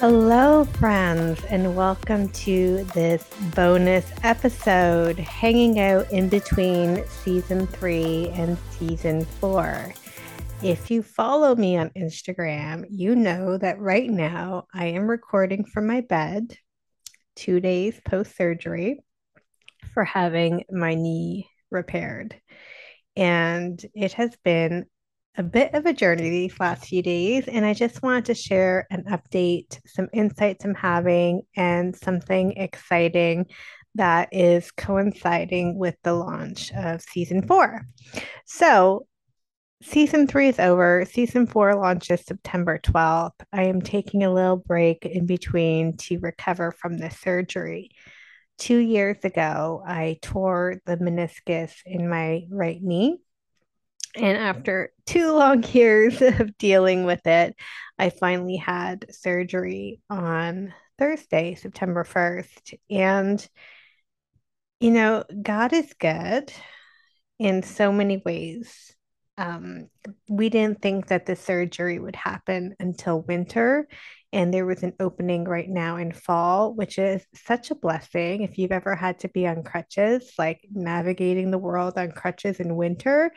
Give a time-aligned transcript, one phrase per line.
[0.00, 8.56] Hello, friends, and welcome to this bonus episode hanging out in between season three and
[8.70, 9.92] season four.
[10.62, 15.86] If you follow me on Instagram, you know that right now I am recording from
[15.86, 16.56] my bed
[17.36, 19.00] two days post surgery
[19.92, 22.40] for having my knee repaired.
[23.16, 24.86] And it has been
[25.36, 28.86] a bit of a journey these last few days, and I just wanted to share
[28.90, 33.46] an update, some insights I'm having, and something exciting
[33.94, 37.82] that is coinciding with the launch of season four.
[38.44, 39.06] So,
[39.82, 41.04] season three is over.
[41.10, 43.32] Season four launches September 12th.
[43.52, 47.90] I am taking a little break in between to recover from the surgery.
[48.58, 53.18] Two years ago, I tore the meniscus in my right knee
[54.16, 57.54] and after two long years of dealing with it,
[57.98, 62.74] I finally had surgery on Thursday, September 1st.
[62.90, 63.48] And,
[64.80, 66.52] you know, God is good
[67.38, 68.94] in so many ways.
[69.38, 69.88] Um,
[70.28, 73.88] we didn't think that the surgery would happen until winter.
[74.32, 78.42] And there was an opening right now in fall, which is such a blessing.
[78.42, 82.76] If you've ever had to be on crutches, like navigating the world on crutches in
[82.76, 83.32] winter,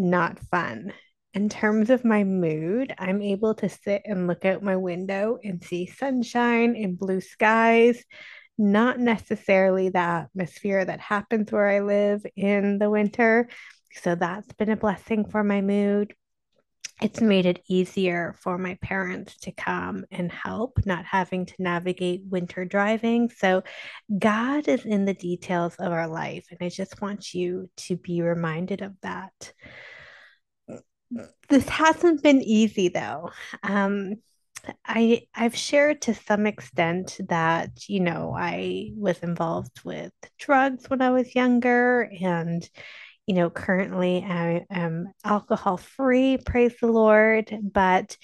[0.00, 0.92] not fun.
[1.34, 5.62] In terms of my mood, I'm able to sit and look out my window and
[5.62, 8.02] see sunshine and blue skies,
[8.58, 13.48] not necessarily the atmosphere that happens where I live in the winter.
[13.92, 16.14] So that's been a blessing for my mood.
[17.00, 22.24] It's made it easier for my parents to come and help, not having to navigate
[22.28, 23.30] winter driving.
[23.30, 23.62] So,
[24.18, 26.46] God is in the details of our life.
[26.50, 29.52] And I just want you to be reminded of that
[31.48, 33.30] this hasn't been easy though.
[33.62, 34.16] Um,
[34.84, 41.02] I I've shared to some extent that you know I was involved with drugs when
[41.02, 42.68] I was younger, and
[43.26, 46.38] you know currently I am alcohol free.
[46.38, 47.56] Praise the Lord!
[47.62, 48.16] But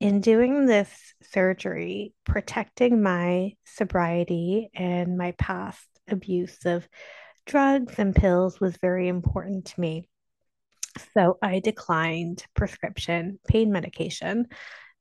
[0.00, 0.90] in doing this
[1.22, 6.86] surgery, protecting my sobriety and my past abuse of
[7.46, 10.08] drugs and pills was very important to me.
[11.14, 14.46] So I declined prescription pain medication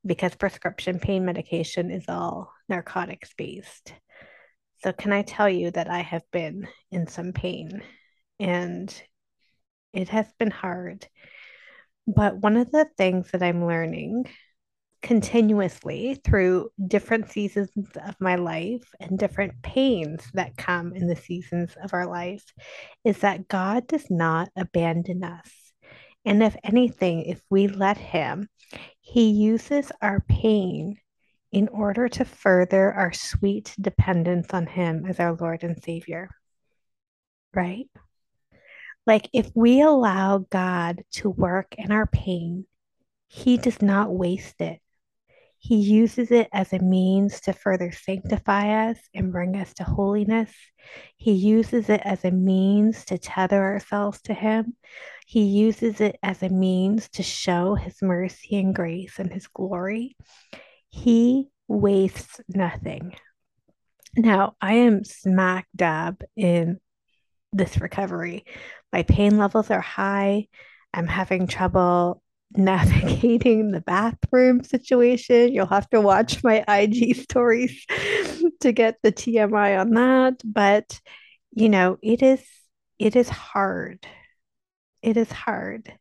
[0.05, 3.93] because prescription pain medication is all narcotics based.
[4.83, 7.81] So, can I tell you that I have been in some pain
[8.39, 8.93] and
[9.93, 11.07] it has been hard.
[12.07, 14.25] But one of the things that I'm learning
[15.01, 17.69] continuously through different seasons
[18.05, 22.43] of my life and different pains that come in the seasons of our life
[23.03, 25.62] is that God does not abandon us.
[26.25, 28.47] And if anything, if we let Him,
[29.01, 30.97] He uses our pain
[31.51, 36.29] in order to further our sweet dependence on Him as our Lord and Savior.
[37.53, 37.89] Right?
[39.05, 42.65] Like if we allow God to work in our pain,
[43.27, 44.79] He does not waste it.
[45.63, 50.51] He uses it as a means to further sanctify us and bring us to holiness.
[51.15, 54.75] He uses it as a means to tether ourselves to Him.
[55.25, 60.17] He uses it as a means to show His mercy and grace and His glory.
[60.89, 63.15] He wastes nothing.
[64.17, 66.81] Now, I am smack dab in
[67.53, 68.43] this recovery.
[68.91, 70.49] My pain levels are high.
[70.93, 72.21] I'm having trouble
[72.57, 75.53] navigating the bathroom situation.
[75.53, 77.85] You'll have to watch my IG stories
[78.61, 80.41] to get the TMI on that.
[80.43, 80.99] But,
[81.51, 82.43] you know, it is
[82.99, 84.05] it is hard.
[85.01, 85.93] It is hard.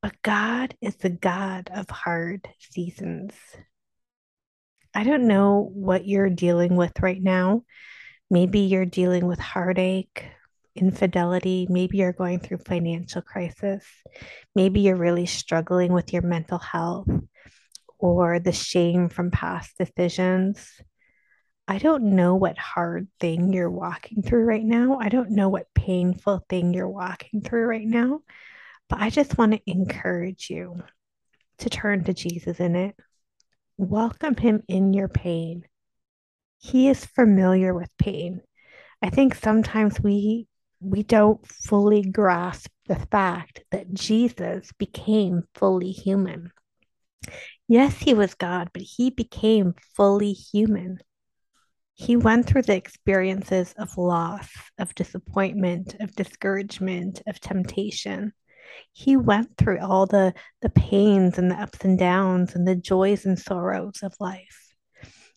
[0.00, 3.34] But God is the God of hard seasons.
[4.94, 7.64] I don't know what you're dealing with right now.
[8.30, 10.24] Maybe you're dealing with heartache,
[10.78, 11.66] infidelity.
[11.68, 13.84] Maybe you're going through financial crisis.
[14.54, 17.08] Maybe you're really struggling with your mental health
[17.98, 20.66] or the shame from past decisions.
[21.66, 24.98] I don't know what hard thing you're walking through right now.
[24.98, 28.20] I don't know what painful thing you're walking through right now.
[28.88, 30.82] But I just want to encourage you
[31.58, 32.96] to turn to Jesus in it.
[33.76, 35.64] Welcome him in your pain.
[36.58, 38.40] He is familiar with pain.
[39.02, 40.48] I think sometimes we
[40.80, 46.50] we don't fully grasp the fact that Jesus became fully human.
[47.66, 50.98] Yes, he was God, but he became fully human.
[51.94, 54.48] He went through the experiences of loss,
[54.78, 58.32] of disappointment, of discouragement, of temptation.
[58.92, 60.32] He went through all the,
[60.62, 64.74] the pains and the ups and downs and the joys and sorrows of life.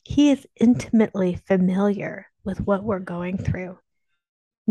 [0.03, 3.77] He is intimately familiar with what we're going through,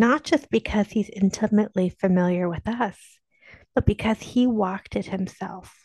[0.00, 2.98] not just because he's intimately familiar with us,
[3.74, 5.84] but because he walked it himself.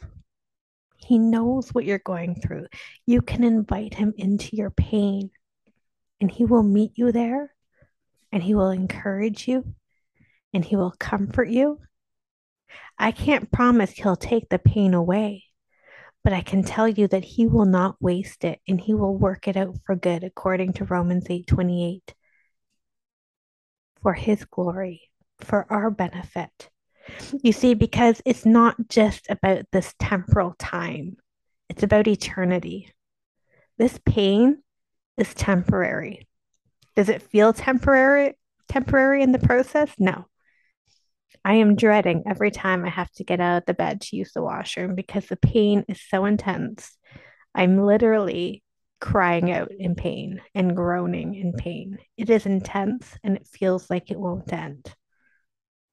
[0.97, 2.65] He knows what you're going through.
[3.05, 5.29] You can invite him into your pain
[6.21, 7.53] and He will meet you there
[8.31, 9.75] and He will encourage you
[10.53, 11.79] and He will comfort you.
[12.97, 15.43] I can't promise He'll take the pain away,
[16.23, 19.47] but I can tell you that He will not waste it and He will work
[19.47, 22.14] it out for good according to Romans 8 28
[24.05, 25.01] for His glory,
[25.39, 26.69] for our benefit.
[27.41, 31.17] You see, because it's not just about this temporal time,
[31.71, 32.93] it's about eternity.
[33.79, 34.61] This pain
[35.17, 36.27] is temporary.
[36.95, 38.35] Does it feel temporary
[38.67, 39.89] temporary in the process?
[39.97, 40.27] No.
[41.43, 44.33] I am dreading every time I have to get out of the bed to use
[44.33, 46.95] the washroom because the pain is so intense.
[47.55, 48.61] I'm literally
[48.99, 51.97] crying out in pain and groaning in pain.
[52.17, 54.93] It is intense and it feels like it won't end.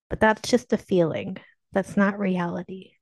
[0.08, 1.36] But that's just a feeling.
[1.72, 2.92] That's not reality.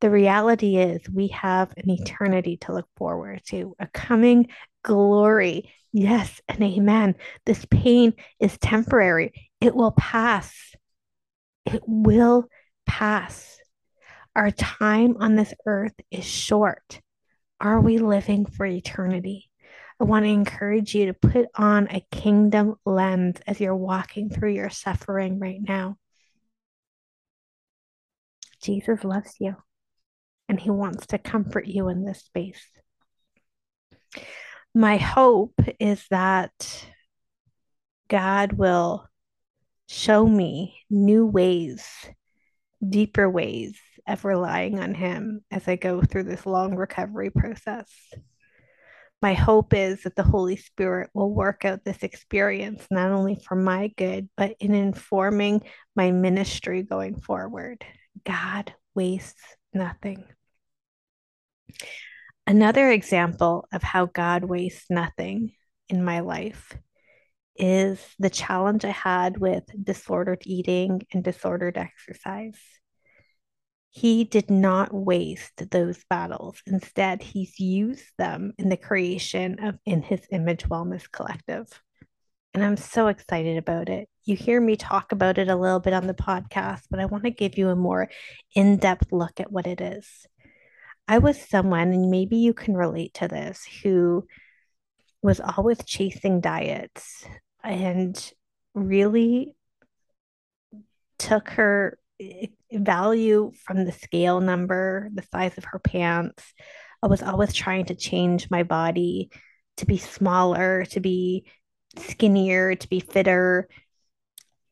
[0.00, 4.48] The reality is we have an eternity to look forward to, a coming
[4.82, 5.72] glory.
[5.92, 7.14] Yes and amen.
[7.46, 10.54] This pain is temporary, it will pass.
[11.64, 12.46] It will
[12.84, 13.58] pass.
[14.36, 17.00] Our time on this earth is short.
[17.60, 19.50] Are we living for eternity?
[20.00, 24.52] I want to encourage you to put on a kingdom lens as you're walking through
[24.52, 25.96] your suffering right now.
[28.62, 29.56] Jesus loves you
[30.48, 32.64] and he wants to comfort you in this space
[34.76, 36.86] my hope is that
[38.08, 39.08] God will
[39.88, 41.88] show me new ways,
[42.86, 47.90] deeper ways of relying on Him as I go through this long recovery process.
[49.22, 53.54] My hope is that the Holy Spirit will work out this experience not only for
[53.54, 55.62] my good, but in informing
[55.94, 57.84] my ministry going forward.
[58.24, 59.42] God wastes
[59.72, 60.24] nothing.
[62.46, 65.52] Another example of how God wastes nothing
[65.88, 66.72] in my life
[67.56, 72.58] is the challenge I had with disordered eating and disordered exercise.
[73.96, 76.60] He did not waste those battles.
[76.66, 81.66] Instead, he's used them in the creation of In His Image Wellness Collective.
[82.52, 84.10] And I'm so excited about it.
[84.26, 87.24] You hear me talk about it a little bit on the podcast, but I want
[87.24, 88.10] to give you a more
[88.54, 90.06] in depth look at what it is.
[91.08, 94.26] I was someone, and maybe you can relate to this, who
[95.22, 97.24] was always chasing diets
[97.64, 98.32] and
[98.74, 99.56] really
[101.18, 101.98] took her
[102.72, 106.42] value from the scale number, the size of her pants.
[107.02, 109.30] I was always trying to change my body
[109.78, 111.44] to be smaller, to be
[111.98, 113.68] skinnier, to be fitter,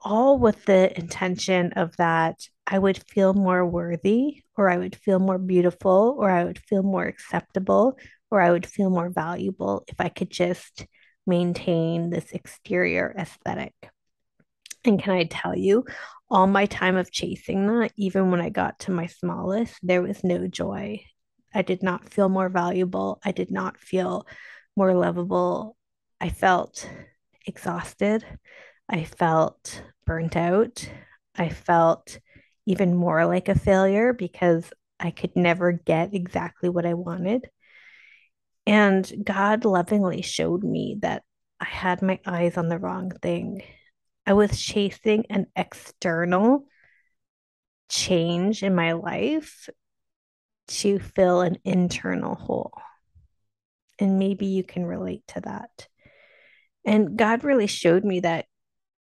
[0.01, 2.37] all with the intention of that
[2.67, 6.83] I would feel more worthy, or I would feel more beautiful, or I would feel
[6.83, 7.99] more acceptable,
[8.31, 10.87] or I would feel more valuable if I could just
[11.27, 13.75] maintain this exterior aesthetic.
[14.85, 15.85] And can I tell you,
[16.31, 20.25] all my time of chasing that, even when I got to my smallest, there was
[20.25, 21.05] no joy.
[21.55, 23.21] I did not feel more valuable.
[23.25, 24.27] I did not feel
[24.77, 25.77] more lovable.
[26.21, 26.89] I felt
[27.47, 28.25] exhausted.
[28.89, 30.89] I felt burnt out.
[31.37, 32.19] I felt
[32.67, 37.49] even more like a failure because I could never get exactly what I wanted.
[38.67, 41.23] And God lovingly showed me that
[41.61, 43.63] I had my eyes on the wrong thing.
[44.27, 46.67] I was chasing an external
[47.89, 49.69] change in my life
[50.67, 52.73] to fill an internal hole.
[53.99, 55.89] And maybe you can relate to that.
[56.85, 58.47] And God really showed me that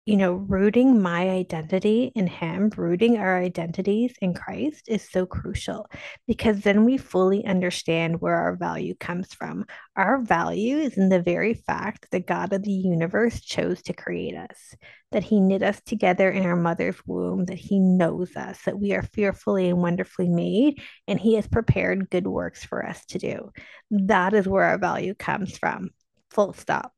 [0.05, 5.89] you know, rooting my identity in Him, rooting our identities in Christ is so crucial
[6.27, 9.65] because then we fully understand where our value comes from.
[9.95, 14.35] Our value is in the very fact that God of the universe chose to create
[14.35, 14.75] us,
[15.13, 18.93] that He knit us together in our mother's womb, that He knows us, that we
[18.93, 23.51] are fearfully and wonderfully made, and He has prepared good works for us to do.
[23.89, 25.91] That is where our value comes from.
[26.31, 26.91] Full stop.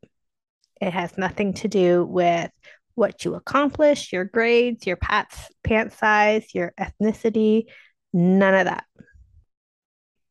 [0.81, 2.51] It has nothing to do with
[2.95, 7.65] what you accomplish, your grades, your pants, pant size, your ethnicity,
[8.13, 8.85] none of that.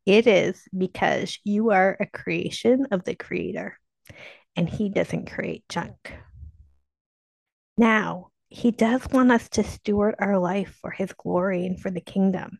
[0.06, 3.78] It is because you are a creation of the creator
[4.56, 6.12] and he doesn't create junk.
[7.76, 12.00] Now, he does want us to steward our life for his glory and for the
[12.00, 12.58] kingdom.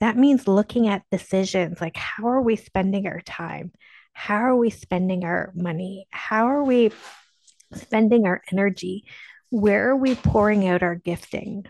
[0.00, 3.72] That means looking at decisions like how are we spending our time?
[4.12, 6.06] How are we spending our money?
[6.10, 6.90] How are we
[7.74, 9.04] spending our energy?
[9.50, 11.66] Where are we pouring out our gifting?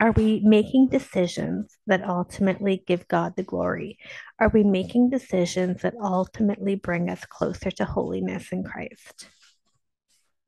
[0.00, 3.98] Are we making decisions that ultimately give God the glory?
[4.38, 9.28] Are we making decisions that ultimately bring us closer to holiness in Christ?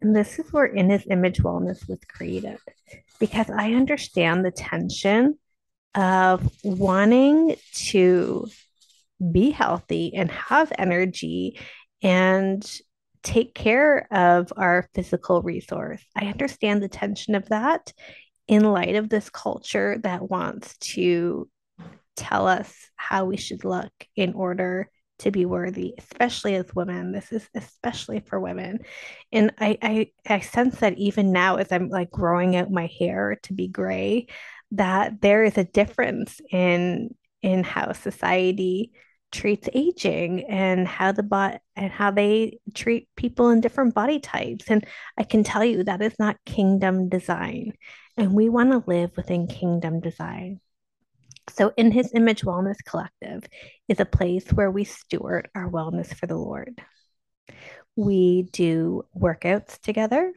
[0.01, 2.59] And this is where in his image wellness was created
[3.19, 5.39] because I understand the tension
[5.95, 7.57] of wanting
[7.89, 8.47] to
[9.33, 11.59] be healthy and have energy
[12.03, 12.65] and
[13.23, 16.03] take care of our physical resource.
[16.17, 17.93] I understand the tension of that
[18.49, 21.49] in light of this culture that wants to
[22.17, 27.13] tell us how we should look in order to be worthy, especially as women.
[27.13, 28.81] This is especially for women.
[29.31, 33.39] And I, I I sense that even now as I'm like growing out my hair
[33.45, 34.29] to be gray,
[34.73, 38.93] that there is a difference in in how society
[39.33, 44.67] treats aging and how the bot and how they treat people in different body types.
[44.69, 47.73] And I can tell you that is not kingdom design.
[48.17, 50.61] And we want to live within kingdom design.
[51.49, 53.45] So, in His Image Wellness Collective
[53.89, 56.81] is a place where we steward our wellness for the Lord.
[57.97, 60.33] We do workouts together.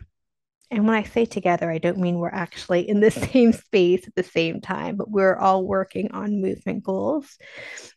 [0.74, 4.16] And when I say together, I don't mean we're actually in the same space at
[4.16, 7.38] the same time, but we're all working on movement goals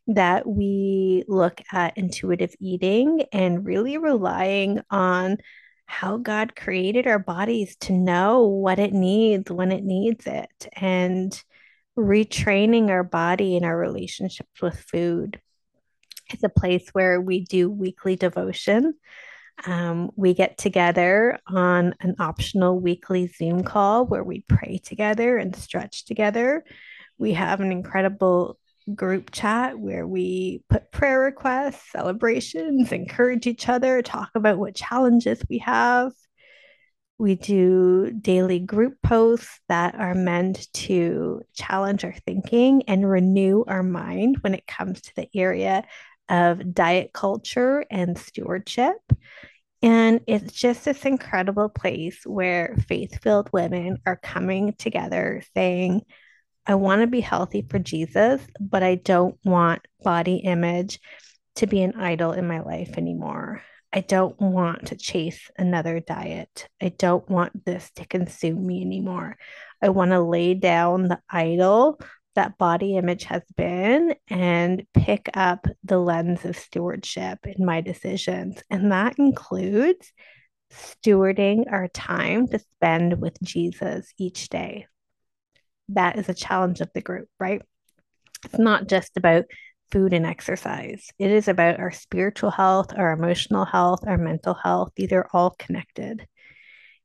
[0.09, 5.39] that we look at intuitive eating and really relying on
[5.87, 11.43] how God created our bodies to know what it needs when it needs it and
[11.99, 15.41] retraining our body and our relationships with food.
[16.29, 18.97] It's a place where we do weekly devotion.
[19.65, 25.57] Um, we get together on an optional weekly Zoom call where we pray together and
[25.57, 26.65] stretch together.
[27.19, 28.59] We have an incredible
[28.95, 35.43] group chat where we put prayer requests, celebrations, encourage each other, talk about what challenges
[35.49, 36.13] we have.
[37.19, 43.83] We do daily group posts that are meant to challenge our thinking and renew our
[43.83, 45.85] mind when it comes to the area
[46.29, 48.97] of diet culture and stewardship.
[49.83, 56.03] And it's just this incredible place where faith filled women are coming together saying,
[56.67, 60.99] I want to be healthy for Jesus, but I don't want body image
[61.57, 63.63] to be an idol in my life anymore.
[63.93, 66.69] I don't want to chase another diet.
[66.83, 69.37] I don't want this to consume me anymore.
[69.81, 72.01] I want to lay down the idol
[72.37, 78.63] that body image has been and pick up the lens of stewardship in my decisions.
[78.71, 80.13] And that includes
[80.73, 84.87] stewarding our time to spend with Jesus each day
[85.91, 87.63] that is a challenge of the group, right?
[88.45, 89.45] It's not just about
[89.91, 91.09] food and exercise.
[91.19, 94.93] It is about our spiritual health, our emotional health, our mental health.
[94.97, 96.27] These are all connected.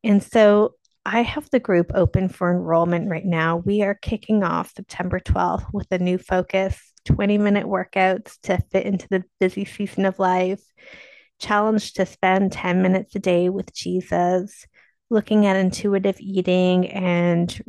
[0.04, 3.58] And so I have the group open for enrollment right now.
[3.58, 8.86] We are kicking off September 12th with a new focus 20 minute workouts to fit
[8.86, 10.62] into the busy season of life,
[11.40, 14.68] challenge to spend 10 minutes a day with Jesus,
[15.10, 17.64] looking at intuitive eating and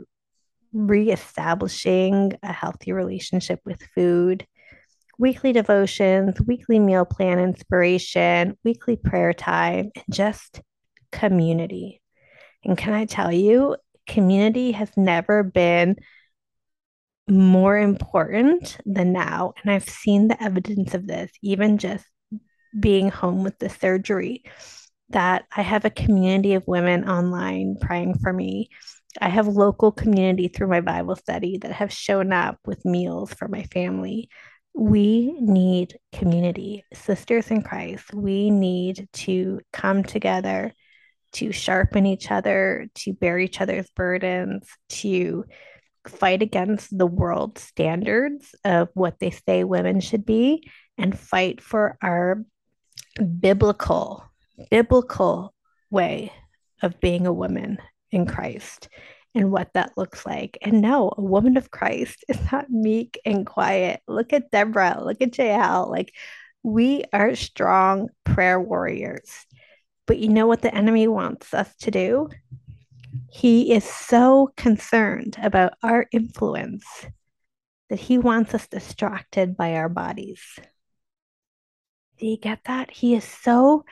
[0.74, 4.46] reestablishing a healthy relationship with food,
[5.18, 10.60] weekly devotions, weekly meal plan inspiration, weekly prayer time, and just
[11.10, 12.01] community.
[12.64, 13.76] And can I tell you,
[14.06, 15.96] community has never been
[17.28, 19.54] more important than now.
[19.62, 22.04] And I've seen the evidence of this, even just
[22.78, 24.44] being home with the surgery,
[25.10, 28.70] that I have a community of women online praying for me
[29.20, 33.48] I have local community through my Bible study that have shown up with meals for
[33.48, 34.30] my family.
[34.74, 38.14] We need community, sisters in Christ.
[38.14, 40.72] We need to come together
[41.32, 45.44] to sharpen each other, to bear each other's burdens, to
[46.06, 51.96] fight against the world standards of what they say women should be, and fight for
[52.02, 52.44] our
[53.40, 54.24] biblical,
[54.70, 55.54] biblical
[55.90, 56.32] way
[56.82, 57.78] of being a woman
[58.10, 58.88] in Christ
[59.34, 60.58] and what that looks like.
[60.62, 64.00] And no, a woman of Christ is not meek and quiet.
[64.06, 65.88] Look at Deborah, look at Jael.
[65.90, 66.12] Like
[66.62, 69.46] we are strong prayer warriors.
[70.06, 72.28] But you know what the enemy wants us to do?
[73.30, 76.84] He is so concerned about our influence
[77.88, 80.42] that he wants us distracted by our bodies.
[82.18, 82.90] Do you get that?
[82.90, 83.84] He is so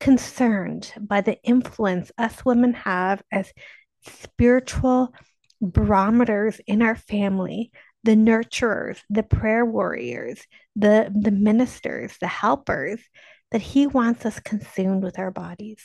[0.00, 3.52] concerned by the influence us women have as
[4.04, 5.14] spiritual
[5.60, 7.70] barometers in our family,
[8.04, 13.00] the nurturers, the prayer warriors, the, the ministers, the helpers,
[13.50, 15.84] that he wants us consumed with our bodies.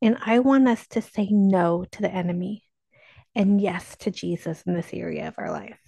[0.00, 2.64] And I want us to say no to the enemy
[3.34, 5.80] and yes to Jesus in this area of our life.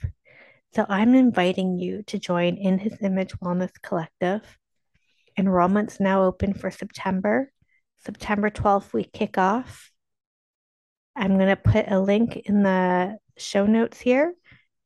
[0.75, 4.43] So I'm inviting you to join in His Image Wellness Collective.
[5.37, 7.51] Enrollment's now open for September.
[8.05, 9.91] September 12th, we kick off.
[11.17, 14.33] I'm going to put a link in the show notes here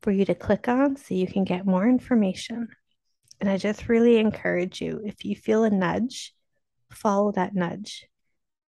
[0.03, 2.69] for you to click on so you can get more information.
[3.45, 6.33] And I just really encourage you if you feel a nudge,
[6.91, 8.07] follow that nudge.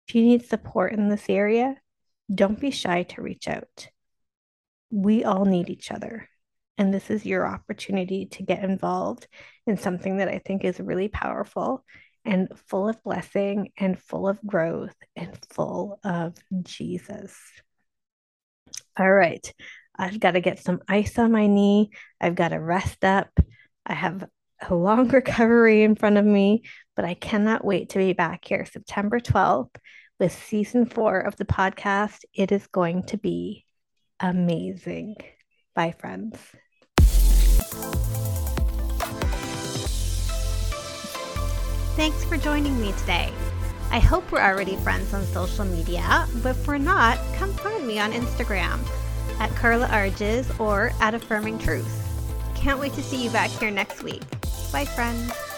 [0.07, 1.75] If you need support in this area,
[2.33, 3.89] don't be shy to reach out.
[4.89, 6.27] We all need each other.
[6.79, 9.27] And this is your opportunity to get involved
[9.67, 11.85] in something that I think is really powerful
[12.25, 17.37] and full of blessing and full of growth and full of Jesus.
[18.97, 19.53] All right.
[19.95, 21.91] I've got to get some ice on my knee.
[22.19, 23.29] I've got to rest up.
[23.85, 24.27] I have
[24.61, 26.63] a long recovery in front of me,
[26.95, 29.75] but I cannot wait to be back here September 12th
[30.19, 32.19] with season four of the podcast.
[32.33, 33.65] It is going to be
[34.19, 35.15] amazing.
[35.75, 36.37] Bye, friends.
[41.95, 43.31] Thanks for joining me today.
[43.91, 47.99] I hope we're already friends on social media, but if we're not, come find me
[47.99, 48.79] on Instagram
[49.39, 52.12] at Carla Arges or at Affirming Truth.
[52.63, 54.23] Can't wait to see you back here next week.
[54.71, 55.52] Bye, friends.